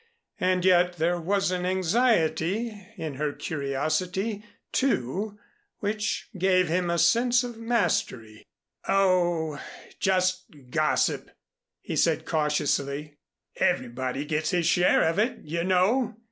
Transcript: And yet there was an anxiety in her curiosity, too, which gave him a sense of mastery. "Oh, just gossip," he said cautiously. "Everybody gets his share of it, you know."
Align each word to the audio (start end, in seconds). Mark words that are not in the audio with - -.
And 0.39 0.65
yet 0.65 0.93
there 0.93 1.19
was 1.21 1.51
an 1.51 1.63
anxiety 1.63 2.87
in 2.97 3.17
her 3.17 3.31
curiosity, 3.31 4.43
too, 4.71 5.37
which 5.77 6.27
gave 6.35 6.67
him 6.69 6.89
a 6.89 6.97
sense 6.97 7.43
of 7.43 7.59
mastery. 7.59 8.43
"Oh, 8.87 9.61
just 9.99 10.45
gossip," 10.71 11.29
he 11.81 11.95
said 11.95 12.25
cautiously. 12.25 13.19
"Everybody 13.57 14.25
gets 14.25 14.49
his 14.49 14.65
share 14.65 15.03
of 15.03 15.19
it, 15.19 15.41
you 15.43 15.63
know." 15.63 16.17